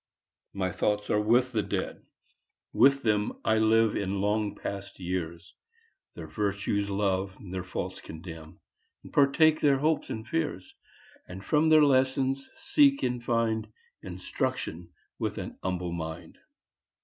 [0.53, 2.03] My thoughts are with the Dead,
[2.73, 5.53] with them I live in long past years,
[6.15, 8.61] Their virtues love, their faults condemn,
[9.13, 10.73] Partake their hopes and fears,
[11.27, 16.39] And from their lessons seek and find Instruction with ^n humble mind.